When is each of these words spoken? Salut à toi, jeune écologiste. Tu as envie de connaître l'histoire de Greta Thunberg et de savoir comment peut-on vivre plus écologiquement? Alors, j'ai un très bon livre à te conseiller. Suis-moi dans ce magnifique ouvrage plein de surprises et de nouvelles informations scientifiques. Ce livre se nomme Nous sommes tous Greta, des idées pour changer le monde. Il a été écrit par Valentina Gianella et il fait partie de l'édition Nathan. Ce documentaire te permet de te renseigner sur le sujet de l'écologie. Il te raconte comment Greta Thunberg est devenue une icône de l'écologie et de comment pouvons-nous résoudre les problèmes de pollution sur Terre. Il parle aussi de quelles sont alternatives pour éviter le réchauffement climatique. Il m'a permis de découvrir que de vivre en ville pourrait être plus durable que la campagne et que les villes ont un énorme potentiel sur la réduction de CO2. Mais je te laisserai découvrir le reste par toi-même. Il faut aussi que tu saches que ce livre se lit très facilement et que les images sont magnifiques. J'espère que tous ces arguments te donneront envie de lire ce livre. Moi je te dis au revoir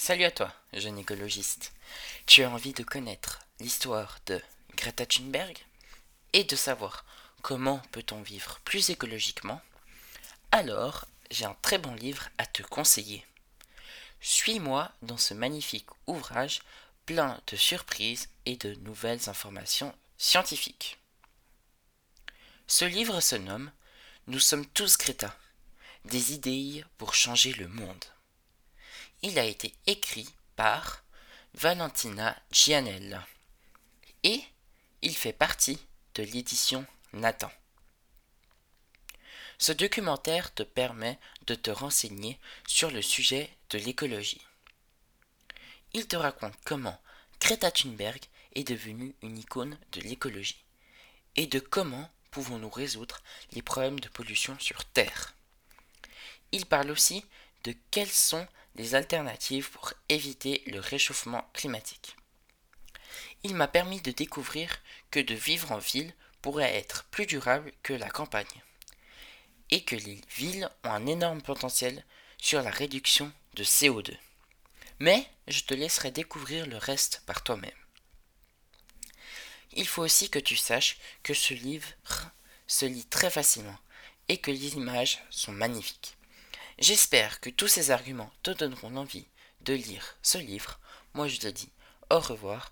Salut 0.00 0.22
à 0.24 0.30
toi, 0.30 0.54
jeune 0.74 0.96
écologiste. 0.96 1.72
Tu 2.24 2.44
as 2.44 2.50
envie 2.50 2.72
de 2.72 2.84
connaître 2.84 3.40
l'histoire 3.58 4.20
de 4.26 4.40
Greta 4.76 5.04
Thunberg 5.04 5.58
et 6.32 6.44
de 6.44 6.54
savoir 6.54 7.04
comment 7.42 7.82
peut-on 7.90 8.22
vivre 8.22 8.60
plus 8.60 8.90
écologiquement? 8.90 9.60
Alors, 10.52 11.04
j'ai 11.32 11.46
un 11.46 11.56
très 11.62 11.78
bon 11.78 11.94
livre 11.96 12.28
à 12.38 12.46
te 12.46 12.62
conseiller. 12.62 13.26
Suis-moi 14.20 14.88
dans 15.02 15.18
ce 15.18 15.34
magnifique 15.34 15.88
ouvrage 16.06 16.60
plein 17.04 17.40
de 17.48 17.56
surprises 17.56 18.28
et 18.46 18.56
de 18.56 18.74
nouvelles 18.76 19.28
informations 19.28 19.92
scientifiques. 20.16 21.00
Ce 22.68 22.84
livre 22.84 23.20
se 23.20 23.34
nomme 23.34 23.72
Nous 24.28 24.40
sommes 24.40 24.64
tous 24.64 24.96
Greta, 24.96 25.36
des 26.04 26.34
idées 26.34 26.84
pour 26.98 27.14
changer 27.14 27.52
le 27.54 27.66
monde. 27.66 28.04
Il 29.22 29.38
a 29.38 29.44
été 29.44 29.74
écrit 29.86 30.28
par 30.54 31.02
Valentina 31.54 32.40
Gianella 32.52 33.26
et 34.22 34.40
il 35.02 35.16
fait 35.16 35.32
partie 35.32 35.78
de 36.14 36.22
l'édition 36.22 36.86
Nathan. 37.12 37.50
Ce 39.58 39.72
documentaire 39.72 40.54
te 40.54 40.62
permet 40.62 41.18
de 41.46 41.56
te 41.56 41.70
renseigner 41.70 42.38
sur 42.66 42.92
le 42.92 43.02
sujet 43.02 43.50
de 43.70 43.78
l'écologie. 43.78 44.40
Il 45.94 46.06
te 46.06 46.14
raconte 46.14 46.54
comment 46.64 47.00
Greta 47.40 47.72
Thunberg 47.72 48.20
est 48.54 48.68
devenue 48.68 49.16
une 49.22 49.38
icône 49.38 49.76
de 49.92 50.00
l'écologie 50.00 50.62
et 51.34 51.46
de 51.46 51.58
comment 51.58 52.08
pouvons-nous 52.30 52.70
résoudre 52.70 53.20
les 53.52 53.62
problèmes 53.62 53.98
de 53.98 54.08
pollution 54.08 54.56
sur 54.60 54.84
Terre. 54.84 55.34
Il 56.52 56.66
parle 56.66 56.92
aussi 56.92 57.24
de 57.64 57.74
quelles 57.90 58.06
sont 58.06 58.46
alternatives 58.94 59.70
pour 59.70 59.92
éviter 60.08 60.62
le 60.66 60.80
réchauffement 60.80 61.48
climatique. 61.52 62.16
Il 63.42 63.54
m'a 63.54 63.68
permis 63.68 64.00
de 64.00 64.10
découvrir 64.10 64.80
que 65.10 65.20
de 65.20 65.34
vivre 65.34 65.72
en 65.72 65.78
ville 65.78 66.12
pourrait 66.42 66.74
être 66.76 67.04
plus 67.10 67.26
durable 67.26 67.72
que 67.82 67.92
la 67.92 68.08
campagne 68.08 68.46
et 69.70 69.84
que 69.84 69.96
les 69.96 70.20
villes 70.36 70.68
ont 70.84 70.90
un 70.90 71.06
énorme 71.06 71.42
potentiel 71.42 72.04
sur 72.38 72.62
la 72.62 72.70
réduction 72.70 73.32
de 73.54 73.64
CO2. 73.64 74.16
Mais 74.98 75.28
je 75.46 75.62
te 75.62 75.74
laisserai 75.74 76.10
découvrir 76.10 76.66
le 76.66 76.76
reste 76.76 77.22
par 77.26 77.42
toi-même. 77.42 77.70
Il 79.72 79.86
faut 79.86 80.02
aussi 80.02 80.30
que 80.30 80.38
tu 80.38 80.56
saches 80.56 80.98
que 81.22 81.34
ce 81.34 81.54
livre 81.54 81.88
se 82.66 82.86
lit 82.86 83.06
très 83.06 83.30
facilement 83.30 83.78
et 84.28 84.38
que 84.38 84.50
les 84.50 84.74
images 84.74 85.22
sont 85.30 85.52
magnifiques. 85.52 86.16
J'espère 86.80 87.40
que 87.40 87.50
tous 87.50 87.66
ces 87.66 87.90
arguments 87.90 88.30
te 88.44 88.52
donneront 88.52 88.94
envie 88.94 89.26
de 89.62 89.74
lire 89.74 90.16
ce 90.22 90.38
livre. 90.38 90.78
Moi 91.12 91.26
je 91.26 91.38
te 91.38 91.48
dis 91.48 91.72
au 92.08 92.20
revoir 92.20 92.70